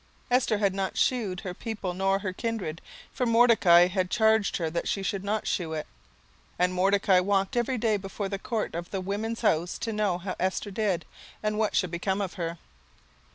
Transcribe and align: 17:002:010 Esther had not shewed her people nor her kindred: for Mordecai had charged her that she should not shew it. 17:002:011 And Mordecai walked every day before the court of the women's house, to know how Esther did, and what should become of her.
17:002:010 0.31 0.37
Esther 0.37 0.57
had 0.57 0.73
not 0.73 0.97
shewed 0.97 1.39
her 1.41 1.53
people 1.53 1.93
nor 1.93 2.17
her 2.17 2.33
kindred: 2.33 2.81
for 3.13 3.27
Mordecai 3.27 3.85
had 3.85 4.09
charged 4.09 4.57
her 4.57 4.67
that 4.67 4.87
she 4.87 5.03
should 5.03 5.23
not 5.23 5.45
shew 5.45 5.73
it. 5.73 5.85
17:002:011 6.53 6.55
And 6.57 6.73
Mordecai 6.73 7.19
walked 7.19 7.55
every 7.55 7.77
day 7.77 7.97
before 7.97 8.27
the 8.27 8.39
court 8.39 8.73
of 8.73 8.89
the 8.89 8.99
women's 8.99 9.41
house, 9.41 9.77
to 9.77 9.93
know 9.93 10.17
how 10.17 10.35
Esther 10.39 10.71
did, 10.71 11.05
and 11.43 11.59
what 11.59 11.75
should 11.75 11.91
become 11.91 12.19
of 12.19 12.33
her. 12.33 12.57